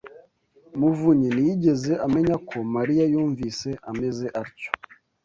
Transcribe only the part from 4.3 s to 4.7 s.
atyo.